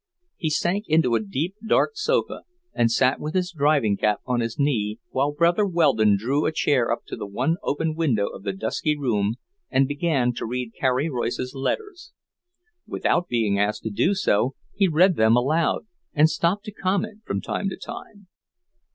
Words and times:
He 0.35 0.49
sank 0.49 0.85
into 0.87 1.13
a 1.13 1.19
deep, 1.21 1.53
dark 1.63 1.91
sofa, 1.93 2.41
and 2.73 2.89
sat 2.91 3.19
with 3.19 3.35
his 3.35 3.51
driving 3.51 3.97
cap 3.97 4.19
on 4.25 4.39
his 4.39 4.57
knee 4.57 4.97
while 5.11 5.31
Brother 5.31 5.63
Weldon 5.67 6.17
drew 6.17 6.47
a 6.47 6.51
chair 6.51 6.91
up 6.91 7.03
to 7.05 7.15
the 7.15 7.27
one 7.27 7.57
open 7.61 7.93
window 7.93 8.25
of 8.25 8.41
the 8.41 8.51
dusky 8.51 8.97
room 8.97 9.35
and 9.69 9.87
began 9.87 10.33
to 10.33 10.45
read 10.47 10.71
Carrie 10.75 11.07
Royce's 11.07 11.53
letters. 11.53 12.13
Without 12.87 13.27
being 13.27 13.59
asked 13.59 13.83
to 13.83 13.91
do 13.91 14.15
so, 14.15 14.55
he 14.73 14.87
read 14.87 15.17
them 15.17 15.35
aloud, 15.37 15.85
and 16.15 16.31
stopped 16.31 16.65
to 16.65 16.71
comment 16.71 17.21
from 17.23 17.39
time 17.39 17.69
to 17.69 17.77
time. 17.77 18.25